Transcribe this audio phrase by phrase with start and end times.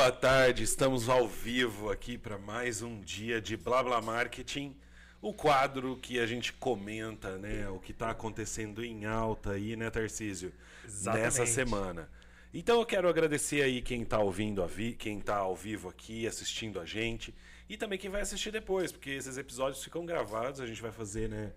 [0.00, 4.74] Boa tarde, estamos ao vivo aqui para mais um dia de Blá Blá Marketing,
[5.20, 9.90] o quadro que a gente comenta, né, o que está acontecendo em alta aí, né,
[9.90, 10.54] Tarcísio,
[10.86, 11.22] Exatamente.
[11.22, 12.08] nessa semana.
[12.52, 16.26] Então eu quero agradecer aí quem está ouvindo, a vi, quem está ao vivo aqui,
[16.26, 17.34] assistindo a gente,
[17.68, 21.28] e também quem vai assistir depois, porque esses episódios ficam gravados, a gente vai fazer,
[21.28, 21.52] né,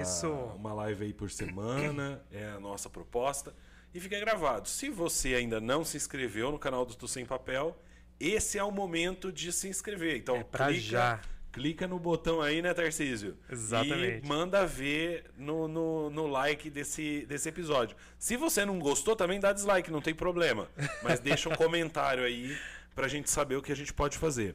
[0.00, 0.28] Isso.
[0.28, 3.52] uma live aí por semana, é a nossa proposta,
[3.94, 4.68] e fica gravado.
[4.68, 7.78] Se você ainda não se inscreveu no canal do Tu Sem Papel,
[8.18, 10.16] esse é o momento de se inscrever.
[10.16, 11.20] Então, É pra clica, já.
[11.52, 13.36] clica no botão aí, né, Tarcísio?
[13.50, 14.24] Exatamente.
[14.24, 17.96] E manda ver no, no, no like desse, desse episódio.
[18.18, 20.68] Se você não gostou, também dá dislike, não tem problema.
[21.02, 22.56] Mas deixa um comentário aí
[22.94, 24.54] pra gente saber o que a gente pode fazer.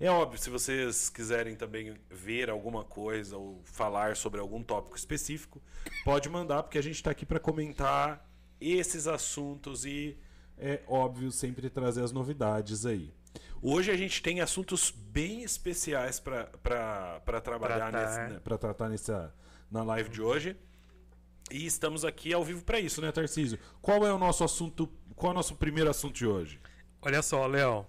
[0.00, 5.60] É óbvio, se vocês quiserem também ver alguma coisa ou falar sobre algum tópico específico,
[6.04, 8.24] pode mandar, porque a gente está aqui para comentar
[8.60, 10.16] esses assuntos e,
[10.56, 13.12] é óbvio, sempre trazer as novidades aí.
[13.60, 16.44] Hoje a gente tem assuntos bem especiais para
[17.42, 18.40] trabalhar Tratar.
[18.40, 19.34] para tratar nessa
[19.70, 20.56] na live de hoje.
[21.50, 23.58] E estamos aqui ao vivo para isso, né, Tarcísio?
[23.80, 24.88] Qual é o nosso assunto?
[25.16, 26.60] Qual é o nosso primeiro assunto de hoje?
[27.00, 27.86] Olha só, Léo.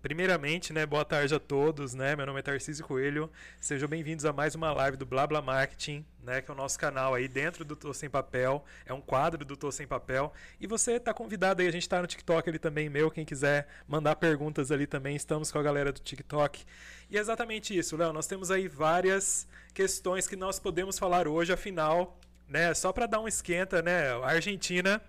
[0.00, 2.14] Primeiramente, né, boa tarde a todos, né?
[2.14, 3.28] Meu nome é Tarcísio Coelho.
[3.60, 7.14] Sejam bem-vindos a mais uma live do Blá Marketing, né, que é o nosso canal
[7.14, 10.32] aí dentro do Tô Sem Papel, é um quadro do Tô Sem Papel.
[10.60, 13.66] E você está convidado aí, a gente está no TikTok ali também, meu, quem quiser
[13.88, 16.64] mandar perguntas ali também, estamos com a galera do TikTok.
[17.10, 21.52] E é exatamente isso, Léo, nós temos aí várias questões que nós podemos falar hoje,
[21.52, 25.02] afinal, né, só para dar um esquenta, né, a Argentina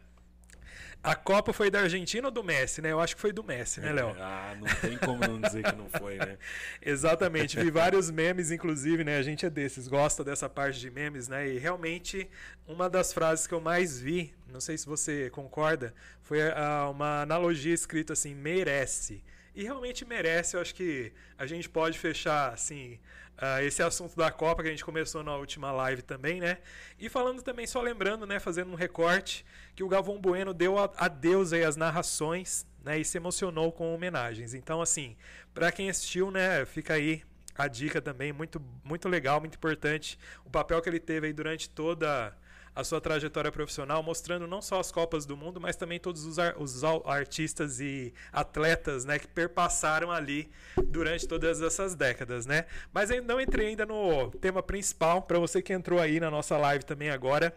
[1.01, 2.91] a Copa foi da Argentina ou do Messi, né?
[2.91, 4.15] Eu acho que foi do Messi, né, Léo?
[4.19, 6.37] Ah, não tem como não dizer que não foi, né?
[6.81, 9.17] Exatamente, vi vários memes, inclusive, né?
[9.17, 11.47] A gente é desses, gosta dessa parte de memes, né?
[11.47, 12.29] E realmente,
[12.67, 17.21] uma das frases que eu mais vi, não sei se você concorda, foi ah, uma
[17.21, 19.23] analogia escrita assim, merece.
[19.55, 22.99] E realmente merece, eu acho que a gente pode fechar, assim,
[23.41, 26.57] ah, esse assunto da Copa que a gente começou na última live também, né?
[26.99, 29.45] E falando também, só lembrando, né, fazendo um recorte,
[29.75, 34.53] que o Galvão Bueno deu adeus aí às narrações, né, e se emocionou com homenagens.
[34.53, 35.15] Então, assim,
[35.53, 37.23] para quem assistiu, né, fica aí
[37.57, 41.69] a dica também, muito, muito legal, muito importante, o papel que ele teve aí durante
[41.69, 42.35] toda
[42.75, 46.39] a sua trajetória profissional, mostrando não só as Copas do Mundo, mas também todos os,
[46.39, 50.49] ar- os artistas e atletas, né, que perpassaram ali
[50.87, 52.65] durante todas essas décadas, né?
[52.93, 56.57] Mas ainda não entrei ainda no tema principal, para você que entrou aí na nossa
[56.57, 57.55] live também agora,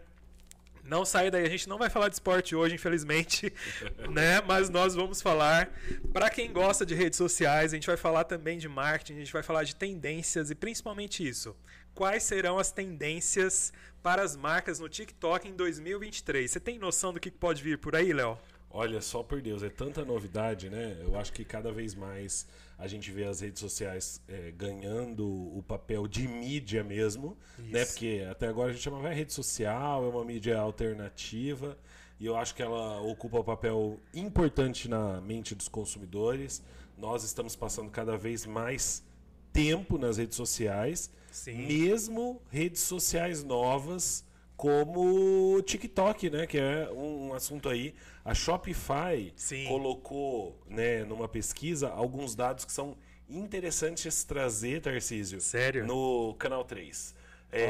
[0.83, 3.53] não sai daí, a gente não vai falar de esporte hoje, infelizmente,
[4.11, 4.41] né?
[4.41, 5.71] Mas nós vamos falar
[6.11, 9.31] para quem gosta de redes sociais, a gente vai falar também de marketing, a gente
[9.31, 11.55] vai falar de tendências e principalmente isso.
[11.95, 13.71] Quais serão as tendências
[14.01, 16.49] para as marcas no TikTok em 2023?
[16.49, 18.37] Você tem noção do que pode vir por aí, Léo?
[18.75, 20.97] Olha, só por Deus, é tanta novidade, né?
[21.03, 22.47] Eu acho que cada vez mais
[22.79, 27.83] a gente vê as redes sociais é, ganhando o papel de mídia mesmo, né?
[27.83, 27.91] Isso.
[27.91, 31.77] Porque até agora a gente chamava de rede social, é uma mídia alternativa,
[32.19, 36.63] e eu acho que ela ocupa um papel importante na mente dos consumidores.
[36.97, 39.03] Nós estamos passando cada vez mais
[39.53, 41.65] tempo nas redes sociais, Sim.
[41.67, 44.25] mesmo redes sociais novas
[44.57, 47.93] como o TikTok, né, que é um, assunto aí.
[48.25, 49.65] A Shopify Sim.
[49.67, 52.95] colocou, né, numa pesquisa alguns dados que são
[53.29, 55.85] interessantes trazer, Tarcísio, Sério?
[55.85, 57.13] no canal 3.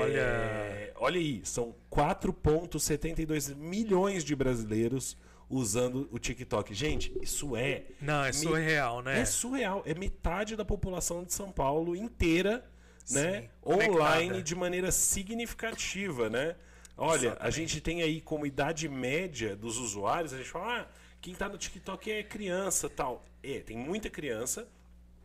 [0.02, 5.18] Olha- olha aí, são 4,72 milhões de brasileiros
[5.54, 6.74] usando o TikTok.
[6.74, 9.20] Gente, isso é Não, é me- surreal, né?
[9.22, 9.84] é surreal.
[9.86, 12.66] É metade da população de São Paulo inteira,
[13.12, 13.42] né?
[13.42, 14.44] Sim, Online conectada.
[14.44, 16.56] de maneira significativa, né?
[16.96, 17.56] Olha, a Exatamente.
[17.56, 20.88] gente tem aí como idade média dos usuários, a gente fala, ah,
[21.20, 23.26] quem tá no TikTok é criança tal.
[23.42, 24.68] É, tem muita criança,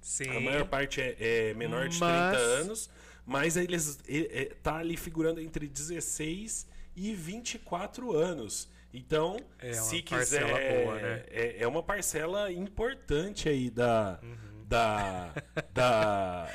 [0.00, 0.30] Sim.
[0.36, 1.16] a maior parte é,
[1.50, 2.90] é menor de Mas- 30 anos,
[3.26, 6.66] mas eles é, tá ali figurando entre 16
[6.96, 8.68] e 24 anos.
[8.92, 11.22] Então, É se quiser, boa, né?
[11.30, 14.18] é, é uma parcela importante aí da,
[14.66, 15.34] da,
[15.74, 16.50] da,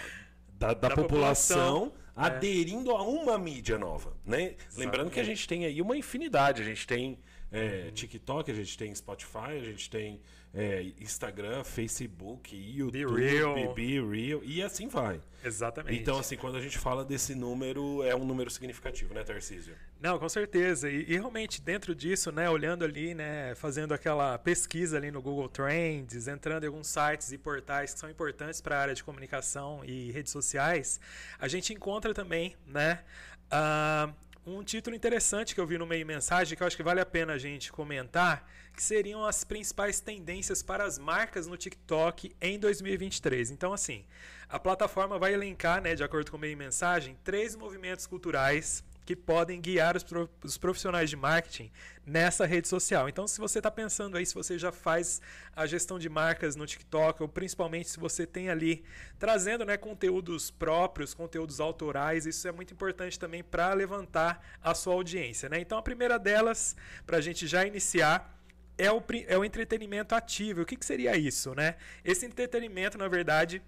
[0.57, 2.25] da, da Da população, população, é.
[2.27, 4.55] aderindo a uma mídia nova, né?
[4.77, 7.19] Lembrando que a gente tem aí uma infinidade, a gente tem
[7.55, 10.19] É, TikTok, a gente tem Spotify, a gente tem
[10.55, 13.73] é, Instagram, Facebook, YouTube, Be Real.
[13.75, 15.21] Be Real, e assim vai.
[15.45, 15.99] Exatamente.
[16.01, 19.75] Então, assim, quando a gente fala desse número, é um número significativo, né, Tarcísio?
[20.03, 20.89] Não, com certeza.
[20.89, 25.47] E, e, realmente dentro disso, né, olhando ali, né, fazendo aquela pesquisa ali no Google
[25.47, 29.81] Trends, entrando em alguns sites e portais que são importantes para a área de comunicação
[29.85, 30.99] e redes sociais,
[31.39, 33.01] a gente encontra também, né,
[33.45, 34.13] uh,
[34.45, 37.05] um título interessante que eu vi no meio mensagem que eu acho que vale a
[37.05, 38.45] pena a gente comentar,
[38.75, 43.51] que seriam as principais tendências para as marcas no TikTok em 2023.
[43.51, 44.03] Então, assim,
[44.49, 49.15] a plataforma vai elencar, né, de acordo com o meio mensagem, três movimentos culturais que
[49.15, 49.95] podem guiar
[50.43, 51.71] os profissionais de marketing
[52.05, 53.09] nessa rede social.
[53.09, 55.21] Então, se você está pensando aí, se você já faz
[55.55, 58.83] a gestão de marcas no TikTok, ou principalmente se você tem ali
[59.19, 64.93] trazendo né, conteúdos próprios, conteúdos autorais, isso é muito importante também para levantar a sua
[64.93, 65.49] audiência.
[65.49, 65.59] Né?
[65.59, 68.33] Então, a primeira delas, para a gente já iniciar,
[68.77, 70.61] é o, é o entretenimento ativo.
[70.61, 71.53] O que, que seria isso?
[71.53, 71.75] Né?
[72.03, 73.61] Esse entretenimento, na verdade,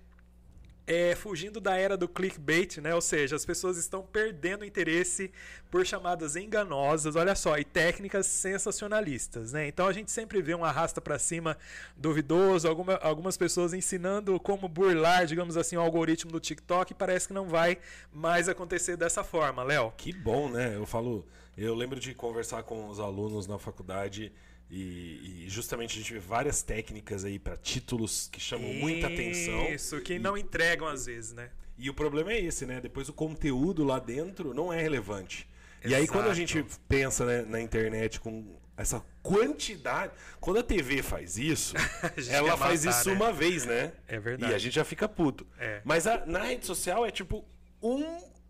[0.87, 2.93] é, fugindo da era do clickbait, né?
[2.93, 5.31] Ou seja, as pessoas estão perdendo interesse
[5.71, 9.67] por chamadas enganosas, olha só, e técnicas sensacionalistas, né?
[9.67, 11.57] Então a gente sempre vê um arrasta para cima
[11.97, 17.27] duvidoso, alguma, algumas pessoas ensinando como burlar, digamos assim, o algoritmo do TikTok e parece
[17.27, 17.77] que não vai
[18.13, 19.91] mais acontecer dessa forma, Léo.
[19.97, 20.75] Que bom, né?
[20.75, 21.25] Eu falo,
[21.57, 24.31] eu lembro de conversar com os alunos na faculdade
[24.69, 29.07] e, e, justamente a gente vê várias técnicas aí para títulos que chamam Isso, muita
[29.07, 29.69] atenção.
[29.71, 31.49] Isso, que e, não entregam às vezes, né?
[31.77, 32.81] E o problema é esse, né?
[32.81, 35.47] Depois o conteúdo lá dentro não é relevante.
[35.81, 35.89] Exato.
[35.89, 40.11] E aí quando a gente pensa né, na internet com essa quantidade.
[40.39, 41.75] Quando a TV faz isso,
[42.29, 43.15] ela faz matar, isso né?
[43.15, 43.93] uma vez, né?
[44.07, 44.51] É verdade.
[44.51, 45.47] E a gente já fica puto.
[45.57, 45.81] É.
[45.83, 47.45] Mas a, na rede social é tipo
[47.81, 48.03] um,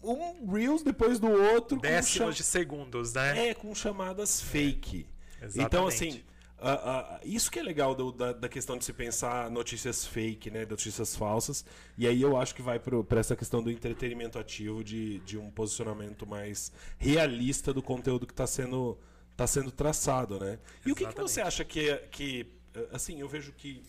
[0.03, 1.79] um Reels depois do outro.
[1.79, 3.49] Décimos de segundos, né?
[3.49, 5.07] É, com chamadas fake.
[5.45, 5.67] Exatamente.
[5.67, 6.23] Então, assim,
[6.59, 10.49] uh, uh, isso que é legal do, da, da, questão de se pensar notícias fake,
[10.49, 10.65] né?
[10.65, 11.65] Notícias falsas.
[11.97, 15.49] E aí eu acho que vai para essa questão do entretenimento ativo, de, de um
[15.49, 18.97] posicionamento mais realista do conteúdo que está sendo,
[19.35, 20.59] tá sendo traçado, né?
[20.85, 20.91] E Exatamente.
[20.91, 22.47] o que, que você acha que, é, que.
[22.91, 23.81] Assim, eu vejo que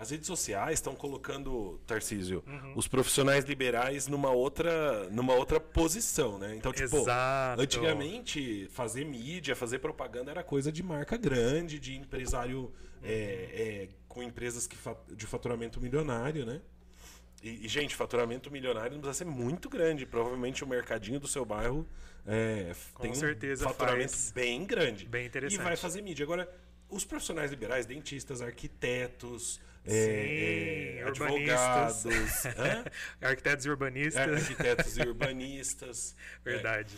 [0.00, 2.72] as redes sociais estão colocando, Tarcísio, uhum.
[2.74, 6.56] os profissionais liberais numa outra, numa outra posição, né?
[6.56, 7.60] Então, tipo, Exato.
[7.60, 12.72] antigamente fazer mídia, fazer propaganda era coisa de marca grande, de empresário uhum.
[13.04, 14.74] é, é, com empresas que,
[15.14, 16.62] de faturamento milionário, né?
[17.42, 20.06] E, e, gente, faturamento milionário não precisa ser muito grande.
[20.06, 21.86] Provavelmente o mercadinho do seu bairro
[22.26, 25.04] é, tem certeza um faturamento bem grande.
[25.06, 25.60] Bem interessante.
[25.60, 26.24] E vai fazer mídia.
[26.24, 26.50] Agora,
[26.88, 32.04] os profissionais liberais, dentistas, arquitetos, é, é, advogados,
[33.20, 34.16] arquitetos e urbanistas.
[34.16, 36.16] É, arquitetos e urbanistas.
[36.44, 36.96] Verdade.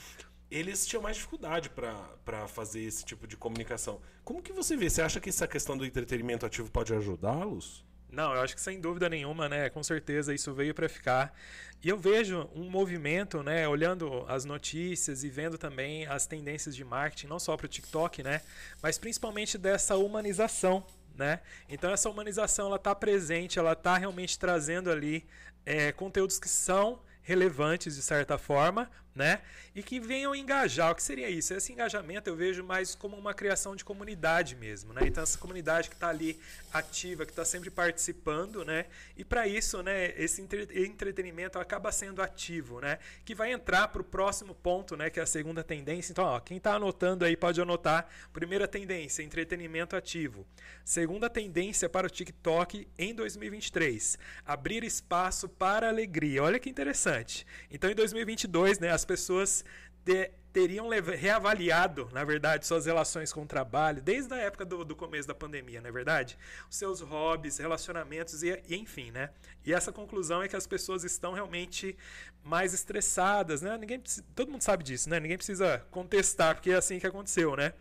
[0.51, 4.01] eles tinham mais dificuldade para fazer esse tipo de comunicação.
[4.25, 4.91] Como que você vê?
[4.91, 7.85] Você acha que essa questão do entretenimento ativo pode ajudá-los?
[8.11, 9.71] Não, eu acho que sem dúvida nenhuma, né?
[9.71, 11.35] Com certeza isso veio para ficar.
[11.83, 13.67] E eu vejo um movimento, né?
[13.67, 18.23] Olhando as notícias e vendo também as tendências de marketing, não só para o TikTok,
[18.23, 18.43] né?
[18.83, 20.85] Mas principalmente dessa humanização
[21.17, 21.41] né?
[21.69, 25.27] Então essa humanização ela está presente, ela está realmente trazendo ali
[25.65, 29.41] é, conteúdos que são relevantes de certa forma, né?
[29.75, 30.91] E que venham engajar.
[30.91, 31.55] O que seria isso?
[31.55, 35.03] Esse engajamento eu vejo mais como uma criação de comunidade mesmo, né?
[35.05, 36.39] Então essa comunidade que está ali
[36.73, 38.87] ativa, que está sempre participando, né?
[39.17, 40.13] E para isso, né?
[40.17, 42.99] Esse entretenimento acaba sendo ativo, né?
[43.25, 45.11] Que vai entrar para o próximo ponto, né?
[45.11, 46.13] Que é a segunda tendência.
[46.13, 48.07] Então, ó, quem está anotando aí pode anotar.
[48.33, 50.47] Primeira tendência, entretenimento ativo.
[50.85, 56.43] Segunda tendência para o TikTok em 2023, abrir espaço para alegria.
[56.43, 57.47] Olha que interessante.
[57.71, 58.91] Então, em 2022, né?
[59.03, 59.65] As pessoas
[60.05, 64.95] de, teriam reavaliado, na verdade, suas relações com o trabalho, desde a época do, do
[64.95, 66.39] começo da pandemia, não é verdade?
[66.71, 69.31] Os seus hobbies, relacionamentos e, e, enfim, né?
[69.67, 71.97] E essa conclusão é que as pessoas estão realmente
[72.45, 73.77] mais estressadas, né?
[73.77, 74.01] Ninguém,
[74.37, 75.19] todo mundo sabe disso, né?
[75.19, 77.75] Ninguém precisa contestar, porque é assim que aconteceu, né?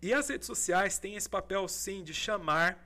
[0.00, 2.78] E as redes sociais têm esse papel, sim, de chamar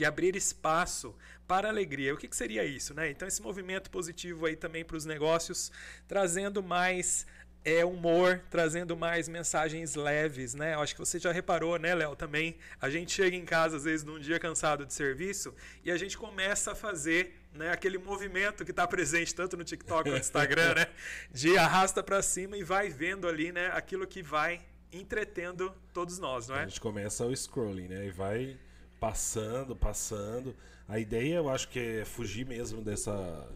[0.00, 1.14] e abrir espaço
[1.46, 2.14] para alegria.
[2.14, 3.10] O que, que seria isso, né?
[3.10, 5.70] Então esse movimento positivo aí também para os negócios,
[6.08, 7.26] trazendo mais
[7.62, 10.72] é humor, trazendo mais mensagens leves, né?
[10.72, 12.56] Eu acho que você já reparou, né, Léo, também.
[12.80, 15.54] A gente chega em casa às vezes num dia cansado de serviço
[15.84, 20.04] e a gente começa a fazer, né, aquele movimento que está presente tanto no TikTok
[20.04, 20.86] quanto no Instagram, né,
[21.30, 26.48] de arrasta para cima e vai vendo ali, né, aquilo que vai entretendo todos nós,
[26.48, 26.62] não é?
[26.62, 28.56] A gente começa o scrolling, né, e vai
[29.00, 30.54] passando, passando.
[30.86, 33.48] A ideia eu acho que é fugir mesmo dessa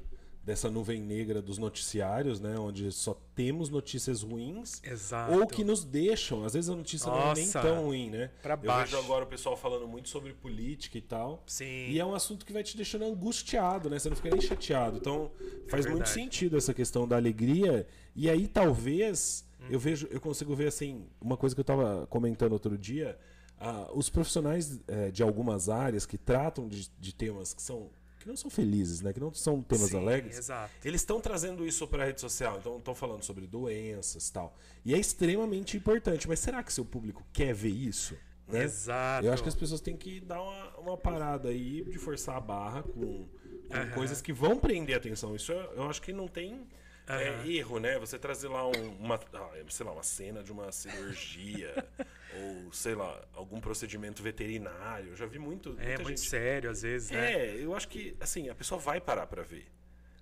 [0.42, 2.58] dessa nuvem negra dos noticiários, né?
[2.58, 4.82] Onde só temos notícias ruins.
[4.84, 5.32] Exato.
[5.32, 6.44] Ou que nos deixam.
[6.44, 8.30] Às vezes a notícia não é nem Nossa, tão ruim, né?
[8.42, 8.92] pra Eu baixo.
[8.94, 11.42] vejo agora o pessoal falando muito sobre política e tal.
[11.46, 11.88] Sim.
[11.88, 13.98] E é um assunto que vai te deixando angustiado, né?
[13.98, 14.98] Você não fica nem chateado.
[14.98, 15.30] Então,
[15.66, 16.10] faz muito verdade.
[16.10, 17.86] sentido essa questão da alegria.
[18.14, 22.52] E aí, talvez, eu vejo, eu consigo ver assim, uma coisa que eu tava comentando
[22.52, 23.18] outro dia.
[23.58, 27.90] Ah, os profissionais eh, de algumas áreas que tratam de, de temas que são
[28.24, 29.12] que não são felizes, né?
[29.12, 30.38] Que não são temas Sim, alegres.
[30.38, 30.72] Exato.
[30.82, 34.56] Eles estão trazendo isso para a rede social, então estão falando sobre doenças e tal.
[34.82, 36.26] E é extremamente importante.
[36.26, 38.16] Mas será que seu público quer ver isso?
[38.48, 38.64] Né?
[38.64, 39.26] Exato.
[39.26, 42.40] Eu acho que as pessoas têm que dar uma, uma parada aí de forçar a
[42.40, 43.28] barra com,
[43.68, 43.90] com Aham.
[43.90, 45.36] coisas que vão prender atenção.
[45.36, 46.66] Isso eu, eu acho que não tem
[47.06, 47.46] é, Aham.
[47.46, 47.98] erro, né?
[47.98, 51.74] Você trazer lá um- uma, ah, sei lá, uma cena de uma cirurgia
[52.30, 55.10] ou, sei lá, algum procedimento veterinário.
[55.10, 55.76] Eu já vi muito.
[55.78, 57.32] É muito gente sério, às vezes, né?
[57.32, 59.66] é, eu acho que, assim, a pessoa vai parar pra ver.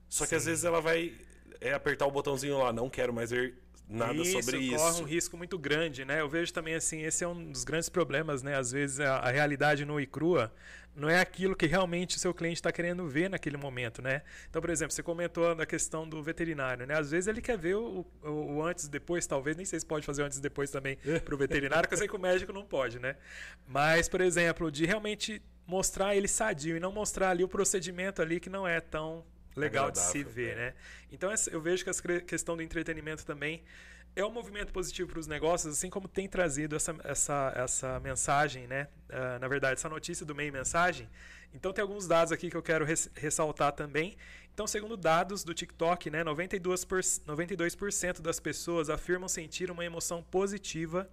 [0.08, 0.50] Só que às Sim.
[0.50, 1.16] vezes ela vai
[1.60, 3.54] é, apertar o botãozinho lá, não quero mais ver
[3.92, 5.02] nada sobre corre isso.
[5.02, 6.20] um risco muito grande, né?
[6.20, 8.56] Eu vejo também assim, esse é um dos grandes problemas, né?
[8.56, 10.52] Às vezes a, a realidade nua e crua
[10.94, 14.22] não é aquilo que realmente o seu cliente está querendo ver naquele momento, né?
[14.49, 16.99] Então, por exemplo, você comentou da questão do veterinário, né?
[16.99, 19.87] Às vezes ele quer ver o, o, o antes e depois, talvez, nem sei se
[19.87, 22.20] pode fazer o antes e depois também para o veterinário, porque eu sei que o
[22.20, 23.16] médico não pode, né?
[23.66, 28.38] Mas, por exemplo, de realmente mostrar ele sadio e não mostrar ali o procedimento ali
[28.38, 29.25] que não é tão
[29.56, 30.56] legal de se ver, é.
[30.56, 30.75] né?
[31.11, 33.62] Então eu vejo que a questão do entretenimento também
[34.14, 38.66] é um movimento positivo para os negócios, assim como tem trazido essa, essa, essa mensagem,
[38.66, 38.88] né?
[39.09, 41.09] Ah, na verdade, essa notícia do meio mensagem.
[41.54, 44.16] Então tem alguns dados aqui que eu quero res- ressaltar também.
[44.52, 50.23] Então, segundo dados do TikTok, né, 92%, por, 92% das pessoas afirmam sentir uma emoção
[50.23, 51.09] positiva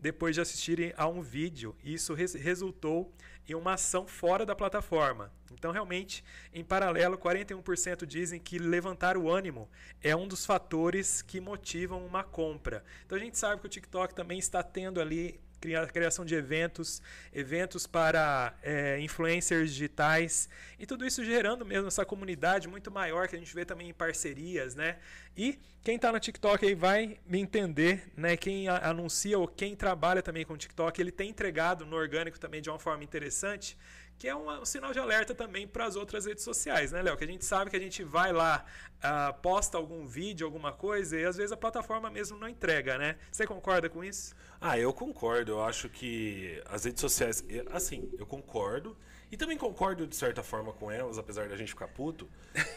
[0.00, 1.76] depois de assistirem a um vídeo.
[1.82, 3.12] Isso res- resultou
[3.48, 5.32] em uma ação fora da plataforma.
[5.52, 9.68] Então, realmente, em paralelo, 41% dizem que levantar o ânimo
[10.02, 12.84] é um dos fatores que motivam uma compra.
[13.06, 17.02] Então, a gente sabe que o TikTok também está tendo ali cria- criação de eventos,
[17.32, 23.34] eventos para é, influencers digitais e tudo isso gerando mesmo essa comunidade muito maior que
[23.34, 24.98] a gente vê também em parcerias, né?
[25.38, 28.36] E quem está no TikTok aí vai me entender, né?
[28.36, 32.68] Quem anuncia ou quem trabalha também com TikTok, ele tem entregado no orgânico também de
[32.68, 33.78] uma forma interessante,
[34.18, 37.16] que é uma- um sinal de alerta também para as outras redes sociais, né, Léo?
[37.16, 38.64] Que a gente sabe que a gente vai lá,
[39.00, 43.16] ah, posta algum vídeo, alguma coisa, e às vezes a plataforma mesmo não entrega, né?
[43.30, 44.34] Você concorda com isso?
[44.60, 45.52] Ah, eu concordo.
[45.52, 47.44] Eu acho que as redes sociais.
[47.70, 48.96] Assim, eu concordo.
[49.30, 52.28] E também concordo, de certa forma, com elas, apesar da gente ficar puto,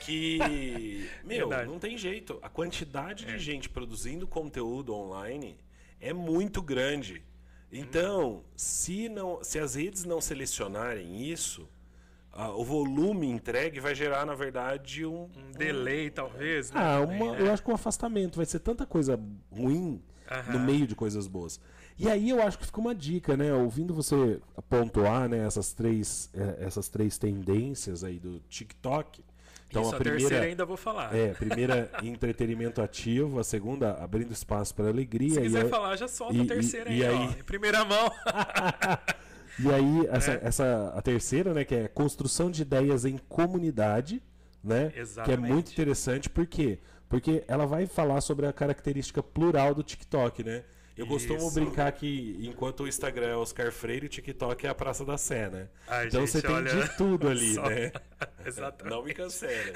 [0.02, 0.38] que.
[1.24, 1.70] meu, Verdade.
[1.70, 2.38] não tem jeito.
[2.42, 5.58] A quantidade de gente produzindo conteúdo online
[6.00, 7.24] é muito grande.
[7.72, 11.70] Então, se, não, se as redes não selecionarem isso,
[12.34, 15.30] ah, o volume entregue vai gerar, na verdade, um.
[15.36, 16.82] Um delay, talvez, né?
[16.84, 17.42] Ah, uma- né?
[17.42, 18.36] eu acho que um afastamento.
[18.36, 19.18] Vai ser tanta coisa
[19.50, 20.54] ruim Aham.
[20.54, 21.62] no meio de coisas boas.
[21.98, 23.54] E aí eu acho que fica uma dica, né?
[23.54, 29.24] Ouvindo você pontuar né, essas, três, eh, essas três tendências aí do TikTok.
[29.70, 30.46] Então Isso, a a terceira primeira.
[30.48, 31.16] ainda vou falar.
[31.16, 35.36] É, a primeira entretenimento ativo, a segunda abrindo espaço para alegria.
[35.36, 37.22] Se quiser falar, já solta e- a terceira e- aí, e ó.
[37.24, 38.12] aí- Em primeira mão.
[39.60, 40.40] E aí, essa, É.
[40.44, 44.22] essa, a terceira, né, que é construção de ideias em comunidade,
[44.64, 44.90] né?
[44.90, 45.52] Que é Exatamente.
[45.54, 46.80] muito interessante, por quê?
[47.10, 50.64] Porque ela vai falar sobre a característica plural do TikTok, né?
[50.98, 51.54] Eu costumo Isso.
[51.54, 55.50] brincar que enquanto o Instagram é Oscar Freire, o TikTok é a Praça da Sé,
[55.50, 55.68] né?
[55.88, 57.92] Ai, então gente, você tem olha, de tudo ali, só- né?
[58.46, 58.96] Exatamente.
[58.96, 59.74] Não me cancele.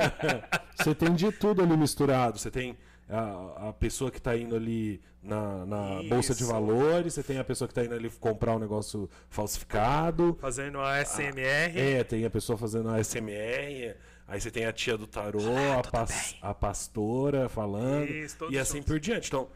[0.76, 2.38] você tem de tudo ali misturado.
[2.38, 2.76] Você tem
[3.08, 7.44] a, a pessoa que está indo ali na, na bolsa de valores, você tem a
[7.44, 10.36] pessoa que está indo ali comprar um negócio falsificado.
[10.40, 11.78] Fazendo a SMR.
[11.78, 13.94] É, tem a pessoa fazendo a SMR,
[14.26, 15.40] aí você tem a tia do tarô,
[15.78, 19.28] a, pas- a pastora falando, Isso, e assim por diante.
[19.28, 19.48] Então,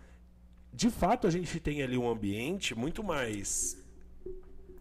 [0.75, 3.77] de fato, a gente tem ali um ambiente muito mais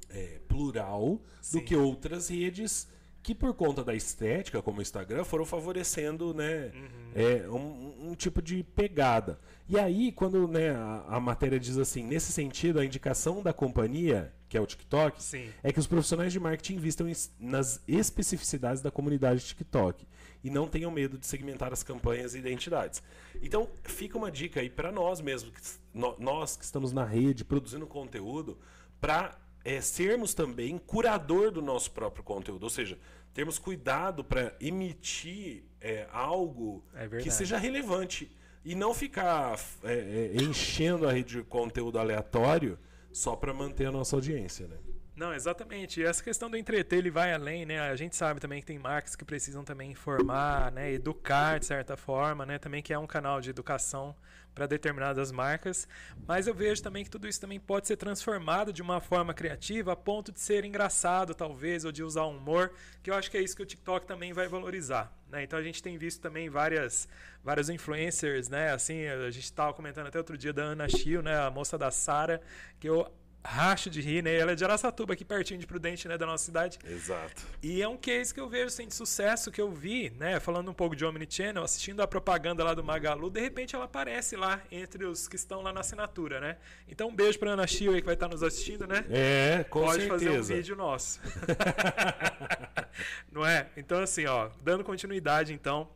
[0.09, 1.59] é, plural Sim.
[1.59, 2.87] do que outras redes
[3.21, 7.11] que, por conta da estética, como o Instagram, foram favorecendo né, Uhum.
[7.15, 9.39] é, um, um tipo de pegada.
[9.69, 14.33] E aí, quando né, a, a matéria diz assim, nesse sentido, a indicação da companhia,
[14.49, 15.49] que é o TikTok, Sim.
[15.63, 20.05] é que os profissionais de marketing invistam em- nas especificidades da comunidade TikTok
[20.43, 23.01] e não tenham medo de segmentar as campanhas e identidades.
[23.41, 25.61] Então, fica uma dica aí para nós mesmos, que
[25.93, 28.57] no- nós que estamos na rede produzindo conteúdo,
[28.99, 29.37] para
[29.81, 32.97] sermos também curador do nosso próprio conteúdo, ou seja,
[33.33, 38.29] termos cuidado para emitir é, algo É que seja relevante
[38.65, 42.77] e não ficar é, é, enchendo a rede de conteúdo aleatório
[43.11, 44.77] só para manter a nossa audiência, né?
[45.15, 46.01] Não, exatamente.
[46.01, 47.79] E essa questão do entreter, ele vai além, né?
[47.79, 50.91] A gente sabe também que tem marcas que precisam também informar, né?
[50.91, 52.57] Educar de certa forma, né?
[52.57, 54.15] Também que é um canal de educação
[54.55, 55.87] para determinadas marcas.
[56.27, 59.93] Mas eu vejo também que tudo isso também pode ser transformado de uma forma criativa
[59.93, 63.41] a ponto de ser engraçado, talvez, ou de usar humor, que eu acho que é
[63.41, 65.11] isso que o TikTok também vai valorizar.
[65.29, 65.43] Né?
[65.43, 67.07] Então a gente tem visto também várias,
[67.43, 68.71] várias influencers, né?
[68.71, 71.39] Assim, a gente estava comentando até outro dia da Ana Chio, né?
[71.39, 72.41] A moça da Sara,
[72.79, 73.11] que eu
[73.43, 74.35] racho de rir, né?
[74.35, 76.79] Ela é de Araçatuba, aqui pertinho de Prudente, né, da nossa cidade.
[76.85, 77.43] Exato.
[77.61, 80.39] E é um case que eu vejo assim, de sucesso que eu vi, né?
[80.39, 84.35] Falando um pouco de Omnichannel, assistindo a propaganda lá do Magalu, de repente ela aparece
[84.35, 86.57] lá entre os que estão lá na assinatura, né?
[86.87, 89.05] Então um beijo pra Ana Chio aí que vai estar nos assistindo, né?
[89.09, 90.13] É, com Pode certeza.
[90.13, 91.19] fazer um vídeo nosso.
[93.31, 93.67] Não é?
[93.75, 95.89] Então, assim, ó, dando continuidade, então,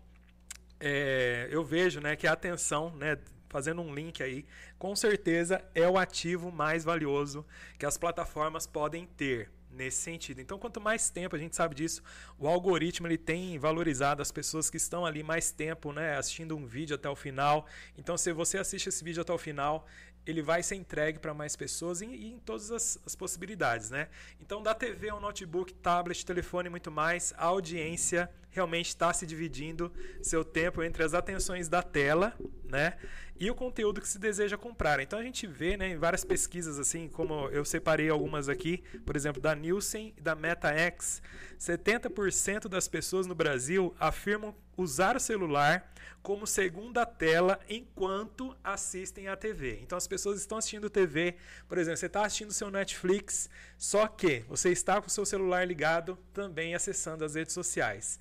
[0.80, 3.18] é, eu vejo né, que a atenção, né,
[3.50, 4.46] fazendo um link aí,
[4.78, 7.46] com certeza é o ativo mais valioso
[7.78, 10.42] que as plataformas podem ter nesse sentido.
[10.42, 12.02] Então, quanto mais tempo, a gente sabe disso,
[12.38, 16.66] o algoritmo ele tem valorizado as pessoas que estão ali mais tempo, né, assistindo um
[16.66, 17.66] vídeo até o final.
[17.98, 19.86] Então, se você assiste esse vídeo até o final,
[20.28, 24.10] ele vai ser entregue para mais pessoas e, e em todas as, as, possibilidades, né?
[24.42, 29.26] Então, da TV ao notebook, tablet, telefone e muito mais, a audiência realmente está se
[29.26, 29.92] dividindo
[30.22, 32.34] seu tempo entre as atenções da tela,
[32.66, 32.98] né?
[33.40, 35.00] E o conteúdo que se deseja comprar.
[35.00, 39.16] Então a gente vê, né, em várias pesquisas assim, como eu separei algumas aqui, por
[39.16, 41.22] exemplo, da Nielsen e da MetaX,
[41.60, 45.92] 70% das pessoas no Brasil afirmam usar o celular
[46.22, 49.80] como segunda tela enquanto assistem à TV.
[49.82, 51.36] Então as pessoas estão assistindo TV,
[51.68, 55.66] por exemplo, você está assistindo seu Netflix, só que você está com o seu celular
[55.66, 58.20] ligado, também acessando as redes sociais.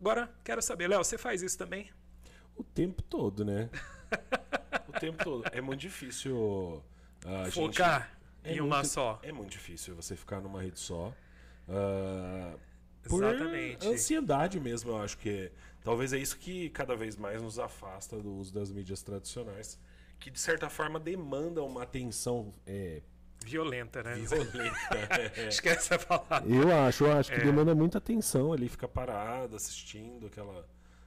[0.00, 1.90] Agora, quero saber, Léo, você faz isso também?
[2.56, 3.68] O tempo todo, né?
[4.88, 5.44] o tempo todo.
[5.52, 8.54] É muito difícil uh, focar gente...
[8.54, 9.18] em é uma muito, só.
[9.22, 11.12] É muito difícil você ficar numa rede só.
[11.68, 12.58] Uh,
[13.04, 13.78] Exatamente.
[13.86, 15.50] Por ansiedade mesmo, eu acho que
[15.82, 19.78] talvez é isso que cada vez mais nos afasta do uso das mídias tradicionais,
[20.18, 23.00] que de certa forma demandam uma atenção é,
[23.44, 24.14] violenta, né?
[24.16, 24.96] Violenta.
[25.36, 25.46] é.
[25.48, 26.48] Esquece a palavra.
[26.48, 27.44] Eu acho, eu acho que É.
[27.44, 28.62] demanda muita atenção ali.
[28.64, 30.66] Ele fica parado assistindo aquela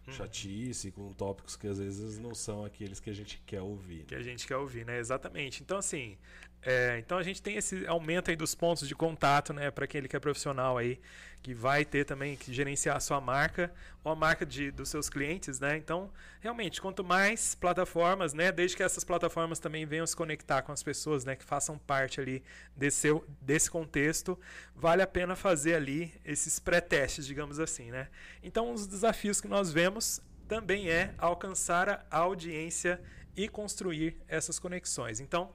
[0.10, 4.04] chatice com tópicos que às vezes não são aqueles que a gente quer ouvir.
[4.06, 4.98] que a gente quer ouvir, né?
[5.00, 5.62] Exatamente.
[5.62, 6.18] Então, assim,
[6.64, 9.72] é, então a gente tem esse aumento aí dos pontos de contato, né?
[9.72, 11.00] Para aquele que é profissional aí,
[11.42, 15.10] que vai ter também que gerenciar a sua marca ou a marca de, dos seus
[15.10, 15.76] clientes, né?
[15.76, 18.52] Então, realmente, quanto mais plataformas, né?
[18.52, 21.36] Desde que essas plataformas também venham se conectar com as pessoas, né?
[21.36, 22.44] Que façam parte ali
[22.76, 24.40] desse, seu, desse contexto,
[24.76, 28.08] vale a pena fazer ali esses pré-testes, digamos assim, né?
[28.44, 33.02] Então, os desafios que nós vemos também é alcançar a audiência
[33.36, 35.20] e construir essas conexões.
[35.20, 35.52] Então,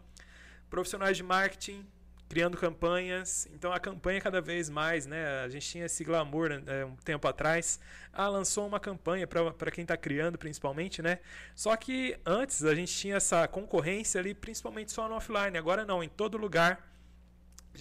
[0.70, 1.86] profissionais de marketing
[2.28, 3.48] criando campanhas.
[3.52, 5.44] Então a campanha cada vez mais, né?
[5.44, 7.78] A gente tinha esse glamour né, um tempo atrás.
[8.12, 11.18] Ah, lançou uma campanha para quem está criando, principalmente, né?
[11.54, 15.56] Só que antes a gente tinha essa concorrência ali, principalmente só no offline.
[15.56, 16.95] Agora não, em todo lugar.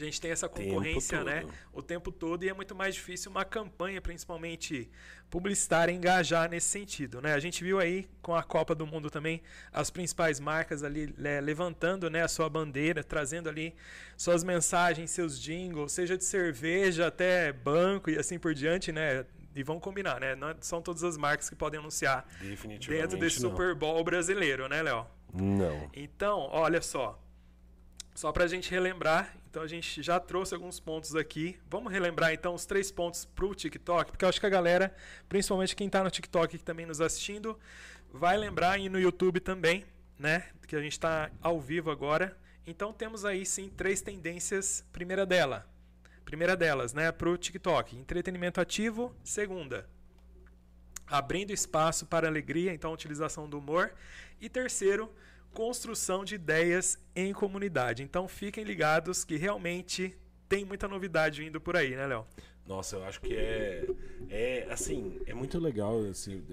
[0.04, 1.46] A gente tem essa concorrência, né?
[1.74, 4.90] O tempo todo e é muito mais difícil uma campanha, principalmente
[5.30, 7.34] publicitária, engajar nesse sentido, né?
[7.34, 11.42] A gente viu aí com a Copa do Mundo também as principais marcas ali né,
[11.42, 13.76] levantando, né, a sua bandeira, trazendo ali
[14.16, 19.26] suas mensagens, seus jingles, seja de cerveja até banco e assim por diante, né?
[19.56, 20.36] E vão combinar, né?
[20.36, 22.28] Não são todas as marcas que podem anunciar
[22.88, 23.52] dentro desse não.
[23.52, 25.08] Super Bowl brasileiro, né, Léo?
[25.34, 25.90] Não.
[25.94, 27.22] Então, olha só.
[28.16, 31.60] Só para a gente relembrar, então a gente já trouxe alguns pontos aqui.
[31.70, 34.96] Vamos relembrar então os três pontos para o TikTok, porque eu acho que a galera,
[35.28, 37.60] principalmente quem está no TikTok aqui também nos assistindo,
[38.10, 39.84] vai lembrar e no YouTube também,
[40.18, 40.48] né?
[40.66, 42.38] Que a gente está ao vivo agora.
[42.66, 44.86] Então temos aí sim três tendências.
[44.94, 45.68] Primeira dela,
[46.24, 49.14] primeira delas, né, para o TikTok, entretenimento ativo.
[49.26, 49.90] Segunda,
[51.06, 53.94] abrindo espaço para alegria, então utilização do humor.
[54.40, 55.14] E terceiro,
[55.56, 58.04] construção de ideias em comunidade.
[58.04, 60.16] Então fiquem ligados que realmente
[60.48, 62.28] tem muita novidade vindo por aí, né, Léo?
[62.68, 63.86] Nossa, eu acho que é.
[64.28, 66.04] É assim, é muito legal.
[66.10, 66.44] Assim,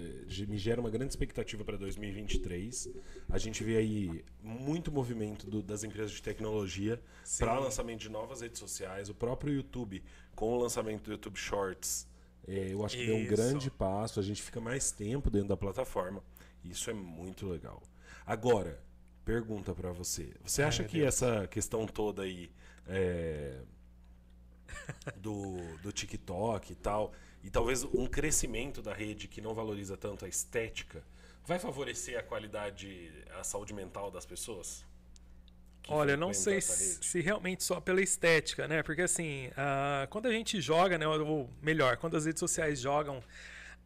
[0.47, 2.87] me gera uma grande expectativa para 2023.
[3.29, 7.01] A gente vê aí muito movimento do- das empresas de tecnologia
[7.39, 9.09] para lançamento de novas redes sociais.
[9.09, 10.03] O próprio YouTube,
[10.35, 12.07] com o lançamento do YouTube Shorts,
[12.47, 13.31] é, eu acho que deu um Isso.
[13.35, 14.19] grande passo.
[14.19, 16.23] A gente fica mais tempo dentro da plataforma.
[16.63, 17.81] Isso é muito legal.
[18.25, 18.79] Agora,
[19.25, 20.33] pergunta para você.
[20.43, 21.07] Você acha que Deus.
[21.07, 22.51] essa questão toda aí.
[22.87, 23.61] é,
[25.15, 30.25] do, do TikTok e tal, e talvez um crescimento da rede que não valoriza tanto
[30.25, 31.03] a estética,
[31.45, 34.85] vai favorecer a qualidade, a saúde mental das pessoas?
[35.81, 38.81] que Olha, eu não sei se, se realmente só pela estética, né?
[38.81, 41.05] Porque assim, ah, quando a gente joga, né?
[41.05, 43.21] Ou melhor, quando as redes sociais jogam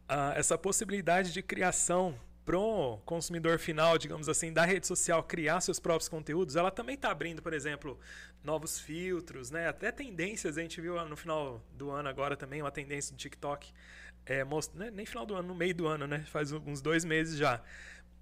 [0.08, 2.14] ah, essa possibilidade de criação
[2.48, 7.10] pro consumidor final, digamos assim, da rede social criar seus próprios conteúdos, ela também está
[7.10, 8.00] abrindo, por exemplo,
[8.42, 9.68] novos filtros, né?
[9.68, 13.70] Até tendências, a gente viu no final do ano agora também uma tendência do TikTok,
[14.24, 14.74] é, most...
[14.74, 14.90] né?
[14.90, 16.20] nem final do ano, no meio do ano, né?
[16.20, 17.62] Faz uns dois meses já.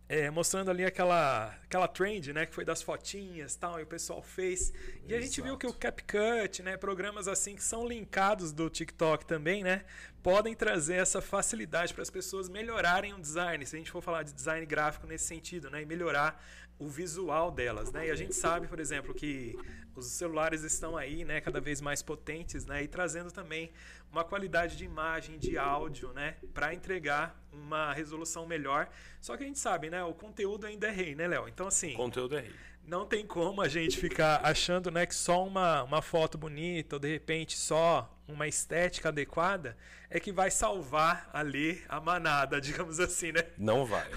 [0.08, 4.22] É, mostrando ali aquela, aquela trend, né, que foi das fotinhas tal, e o pessoal
[4.22, 4.72] fez.
[5.06, 9.26] E a gente viu que o CapCut, né, programas assim que são linkados do TikTok
[9.26, 9.84] também, né,
[10.26, 14.24] podem trazer essa facilidade para as pessoas melhorarem o design, se a gente for falar
[14.24, 16.44] de design gráfico nesse sentido, né, e melhorar
[16.80, 18.08] o visual delas, né?
[18.08, 19.56] E a gente sabe, por exemplo, que
[19.94, 23.70] os celulares estão aí, né, cada vez mais potentes, né, e trazendo também
[24.10, 28.88] uma qualidade de imagem, de áudio, né, para entregar uma resolução melhor.
[29.20, 31.46] Só que a gente sabe, né, o conteúdo ainda é rei, né, Léo?
[31.46, 32.54] Então assim, Conteúdo é rei.
[32.84, 37.00] não tem como a gente ficar achando, né, que só uma, uma foto bonita ou
[37.00, 39.76] de repente só uma estética adequada
[40.10, 43.42] é que vai salvar ali a manada, digamos assim, né?
[43.58, 44.08] Não vai.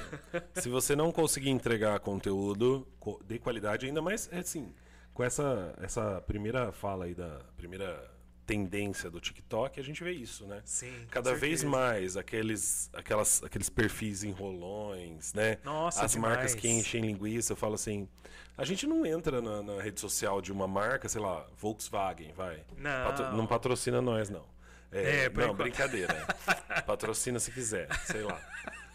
[0.56, 4.74] Se você não conseguir entregar conteúdo co- de qualidade, ainda mais, é assim,
[5.14, 8.10] com essa, essa primeira fala aí da primeira
[8.50, 10.60] tendência do TikTok, a gente vê isso, né?
[10.66, 15.60] Sim, Cada vez mais aqueles, aquelas, aqueles perfis enrolões, né?
[15.64, 16.80] Nossa, As marcas que demais.
[16.80, 18.10] enchem linguiça, eu falo assim,
[18.58, 22.64] a gente não entra na, na rede social de uma marca, sei lá, Volkswagen, vai.
[22.76, 23.06] Não.
[23.06, 24.46] Patro- não patrocina nós, não.
[24.92, 25.58] É, por não, enquanto.
[25.58, 26.26] brincadeira.
[26.88, 28.42] Patrocina se quiser, sei lá.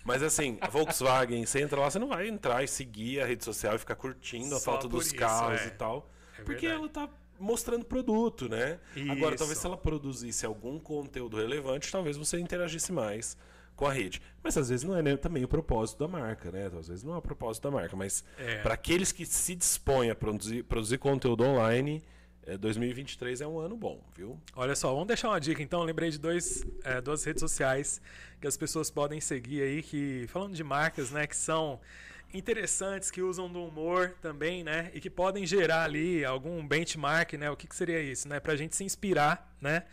[0.05, 3.45] Mas assim, a Volkswagen, você entra lá, você não vai entrar e seguir a rede
[3.45, 5.67] social e ficar curtindo a Só foto dos isso, carros é.
[5.67, 6.11] e tal.
[6.37, 6.83] É porque verdade.
[6.83, 8.79] ela tá mostrando produto, né?
[9.11, 9.39] Agora, Isso.
[9.39, 13.37] talvez se ela produzisse algum conteúdo relevante, talvez você interagisse mais
[13.77, 14.23] com a rede.
[14.43, 16.67] Mas às vezes não é né, também o propósito da marca, né?
[16.79, 18.59] Às vezes não é o propósito da marca, mas É.
[18.63, 22.03] para aqueles que se dispõem a produzir, produzir conteúdo online,
[22.47, 24.39] é, 2023 é um ano bom, viu?
[24.55, 25.81] Olha só, vamos deixar uma dica então.
[25.81, 28.01] Eu lembrei de dois, é, duas redes sociais
[28.41, 31.81] que as pessoas podem seguir aí, que falando de marcas, né, que são
[32.33, 37.51] interessantes, que usam do humor também, né, e que podem gerar ali algum benchmark, né?
[37.51, 38.41] O que, que seria isso, né?
[38.41, 39.85] Pra gente se inspirar, né?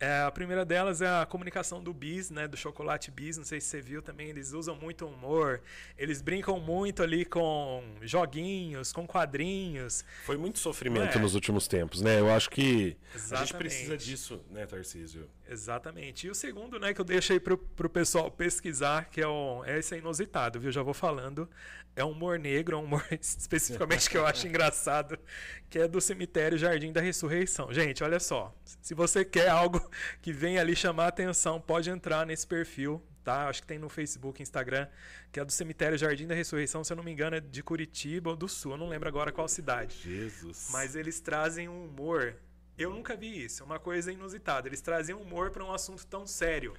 [0.00, 2.46] É, a primeira delas é a comunicação do Bis, né?
[2.46, 5.60] Do Chocolate Bis, não sei se você viu também, eles usam muito humor,
[5.96, 10.04] eles brincam muito ali com joguinhos, com quadrinhos.
[10.24, 11.20] Foi muito sofrimento é?
[11.20, 12.20] nos últimos tempos, né?
[12.20, 13.54] Eu acho que a gente Exatamente.
[13.56, 15.28] precisa disso, né, Tarcísio?
[15.48, 16.26] Exatamente.
[16.26, 19.64] E o segundo, né, que eu deixo aí pro, pro pessoal pesquisar, que é, o,
[19.64, 20.70] é esse inusitado, viu?
[20.70, 21.48] Já vou falando.
[21.96, 25.18] É um humor negro, é um humor especificamente que eu acho engraçado,
[25.70, 27.72] que é do cemitério Jardim da Ressurreição.
[27.72, 28.54] Gente, olha só.
[28.82, 29.80] Se você quer algo
[30.20, 33.48] que venha ali chamar a atenção, pode entrar nesse perfil, tá?
[33.48, 34.86] Acho que tem no Facebook, Instagram,
[35.32, 38.30] que é do cemitério Jardim da Ressurreição, se eu não me engano, é de Curitiba
[38.30, 38.72] ou do Sul.
[38.72, 39.96] Eu não lembro agora qual cidade.
[40.02, 40.68] Jesus.
[40.70, 42.36] Mas eles trazem um humor.
[42.78, 44.68] Eu nunca vi isso, é uma coisa inusitada.
[44.68, 46.74] Eles trazem humor para um assunto tão sério.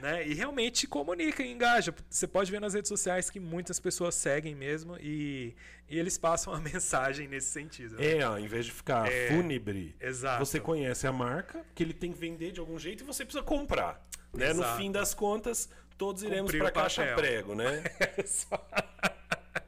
[0.00, 0.26] Né?
[0.26, 1.94] E realmente comunica e engaja.
[2.08, 5.54] Você pode ver nas redes sociais que muitas pessoas seguem mesmo e,
[5.90, 7.96] e eles passam a mensagem nesse sentido.
[7.96, 8.18] né?
[8.18, 10.44] É, ó, em vez de ficar É, fúnebre, exato.
[10.44, 13.42] você conhece a marca, que ele tem que vender de algum jeito e você precisa
[13.44, 14.02] comprar.
[14.32, 14.52] Né?
[14.54, 17.16] No fim das contas, todos iremos para o caixa papel.
[17.16, 17.82] prego, né?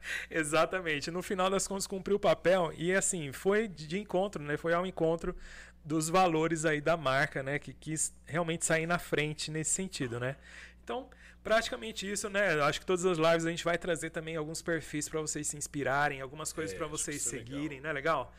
[0.29, 1.09] Exatamente.
[1.11, 4.57] No final das contas, cumpriu o papel e assim, foi de encontro, né?
[4.57, 5.35] Foi ao encontro
[5.83, 7.59] dos valores aí da marca, né?
[7.59, 10.35] Que quis realmente sair na frente nesse sentido, né?
[10.83, 11.09] Então,
[11.43, 12.61] praticamente isso, né?
[12.61, 15.57] Acho que todas as lives a gente vai trazer também alguns perfis para vocês se
[15.57, 17.45] inspirarem, algumas coisas É, para vocês é legal.
[17.45, 17.91] seguirem, né?
[17.91, 18.33] Legal?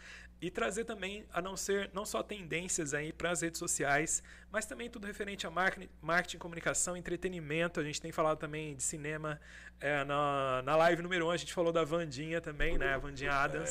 [0.45, 4.67] E trazer também, a não ser, não só tendências aí para as redes sociais, mas
[4.67, 7.81] também tudo referente a marketing, comunicação, entretenimento.
[7.81, 9.41] A gente tem falado também de cinema.
[9.81, 12.93] É, na, na live número 1 um, a gente falou da Vandinha também, né?
[12.93, 13.71] A Vandinha Adams,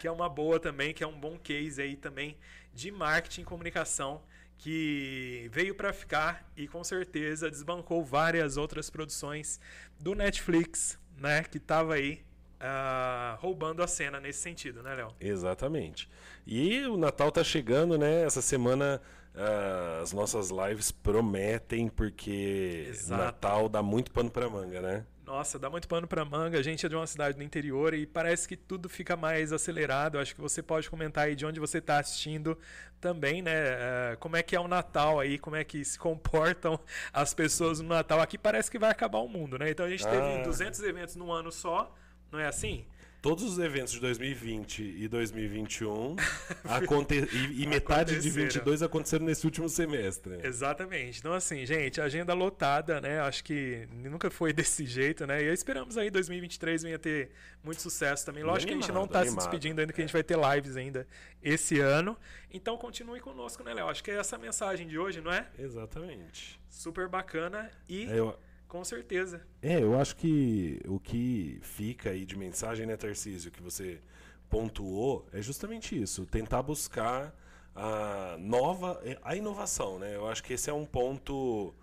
[0.00, 2.36] que é uma boa também, que é um bom case aí também
[2.74, 4.20] de marketing e comunicação
[4.58, 9.60] que veio para ficar e com certeza desbancou várias outras produções
[10.00, 11.44] do Netflix, né?
[11.44, 12.26] Que tava aí
[12.60, 15.14] ah, roubando a cena nesse sentido, né, Léo?
[15.20, 16.08] Exatamente.
[16.46, 18.22] E o Natal tá chegando, né?
[18.24, 19.00] Essa semana
[19.34, 23.22] ah, as nossas lives prometem, porque Exato.
[23.22, 25.06] Natal dá muito pano pra manga, né?
[25.24, 26.58] Nossa, dá muito pano pra manga.
[26.58, 30.18] A gente é de uma cidade do interior e parece que tudo fica mais acelerado.
[30.18, 32.56] Acho que você pode comentar aí de onde você está assistindo
[32.98, 33.52] também, né?
[33.54, 36.80] Eh, Como é que é o Natal aí, como é que se comportam
[37.12, 38.22] as pessoas no Natal.
[38.22, 39.68] Aqui parece que vai acabar o mundo, né?
[39.70, 40.42] Então a gente teve Ah.
[40.44, 41.94] 200 eventos num ano só,
[42.30, 42.84] Não é assim?
[43.20, 46.14] Todos os eventos de 2020 e 2021
[46.64, 48.44] aconte e, e metade de Aconteceram.
[48.46, 50.38] 22 aconteceram nesse último semestre.
[50.46, 51.18] Exatamente.
[51.18, 53.18] Então, assim, gente, agenda lotada, né?
[53.18, 55.42] Acho que nunca foi desse jeito, né?
[55.42, 57.32] E esperamos aí 2023 venha ter
[57.64, 58.44] muito sucesso também.
[58.44, 59.44] Lógico que a gente não Animado, tá se animado.
[59.50, 61.04] despedindo ainda, que a gente vai ter lives ainda
[61.42, 62.16] esse ano.
[62.52, 63.88] Então, continue conosco, né, Léo?
[63.88, 65.44] Acho que é essa a mensagem de hoje, não é?
[65.58, 66.60] Exatamente.
[66.70, 68.38] Super bacana e É, eu,
[68.68, 69.40] com certeza.
[69.62, 74.00] é, eu acho que o que fica aí de mensagem, né, Tarcísio, que você
[74.48, 76.24] pontuou, é justamente isso.
[76.26, 77.34] Tentar buscar
[77.74, 80.14] a nova, a inovação, né?
[80.14, 81.74] Eu acho que esse é um ponto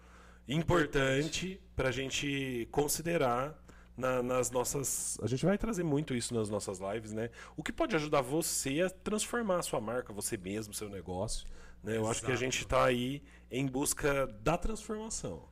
[0.48, 3.58] importante para a gente considerar
[3.96, 5.18] na- nas nossas.
[5.22, 7.30] A gente vai trazer muito isso nas nossas lives, né?
[7.56, 11.48] O que pode ajudar você a transformar a sua marca, você mesmo, seu negócio.
[11.84, 11.98] Né?
[11.98, 13.22] Eu acho que a gente está aí
[13.52, 15.44] em busca da transformação.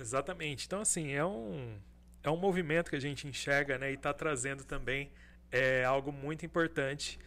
[0.00, 0.66] Exatamente.
[0.66, 1.78] Então, assim, é um,
[2.22, 5.10] é um movimento que a gente enxerga né, e está trazendo também
[5.50, 7.18] é, algo muito importante,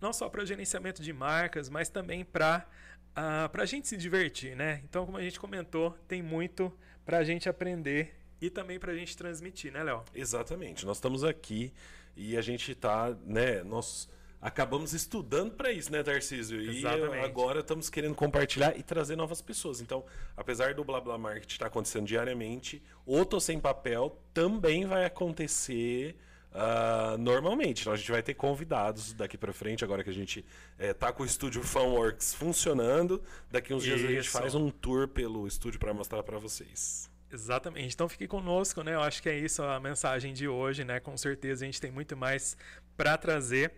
[0.00, 2.66] não só para o gerenciamento de marcas, mas também para
[3.14, 4.56] a gente se divertir.
[4.56, 4.80] Né?
[4.84, 6.72] Então, como a gente comentou, tem muito
[7.04, 10.04] para a gente aprender e também para a gente transmitir, né, Léo?
[10.14, 10.86] Exatamente.
[10.86, 11.72] Nós estamos aqui
[12.16, 13.62] e a gente está, né?
[13.62, 14.08] Nós
[14.40, 16.60] acabamos estudando para isso, né, Tarcísio?
[16.60, 17.24] E Exatamente.
[17.24, 19.80] agora estamos querendo compartilhar e trazer novas pessoas.
[19.80, 20.04] Então,
[20.36, 26.16] apesar do Blá Blá Market estar acontecendo diariamente, o Tô Sem Papel também vai acontecer
[26.52, 27.82] ah, normalmente.
[27.82, 30.44] Então, a gente vai ter convidados daqui para frente, agora que a gente
[30.78, 33.22] está com o estúdio Funworks funcionando.
[33.50, 37.10] Daqui uns dias a gente faz um tour pelo estúdio para mostrar para vocês.
[37.32, 37.94] Exatamente.
[37.94, 38.94] Então fique conosco, né?
[38.94, 40.98] Eu acho que é isso a mensagem de hoje, né?
[40.98, 42.56] Com certeza a gente tem muito mais
[42.96, 43.72] para trazer.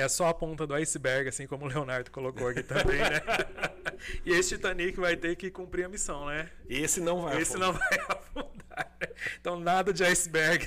[0.00, 3.20] É só a ponta do iceberg, assim como o Leonardo colocou aqui também, né?
[4.24, 6.48] e esse Titanic vai ter que cumprir a missão, né?
[6.68, 7.72] Esse não vai Esse afundar.
[7.72, 8.98] não vai afundar.
[9.40, 10.66] Então nada de iceberg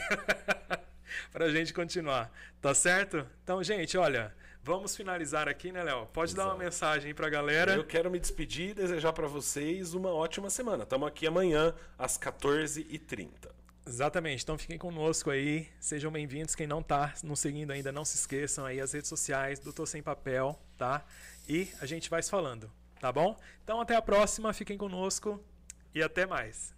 [1.31, 3.25] pra gente continuar, tá certo?
[3.43, 6.05] Então, gente, olha, vamos finalizar aqui, né, Léo?
[6.13, 6.63] Pode dar uma Exato.
[6.63, 7.73] mensagem aí pra galera.
[7.73, 10.83] Eu quero me despedir e desejar para vocês uma ótima semana.
[10.83, 13.52] Estamos aqui amanhã às 14h30.
[13.85, 14.43] Exatamente.
[14.43, 15.69] Então fiquem conosco aí.
[15.79, 16.55] Sejam bem-vindos.
[16.55, 19.85] Quem não tá nos seguindo ainda, não se esqueçam aí as redes sociais do Tô
[19.85, 21.05] Sem Papel, tá?
[21.47, 23.37] E a gente vai se falando, tá bom?
[23.63, 24.53] Então até a próxima.
[24.53, 25.43] Fiquem conosco
[25.93, 26.73] e até mais.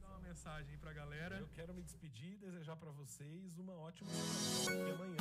[0.00, 1.38] Dá uma mensagem aí pra galera.
[1.38, 4.08] Eu quero me despedir e desejar para vocês uma ótima
[4.64, 4.94] semana.
[4.94, 5.16] Amanhã.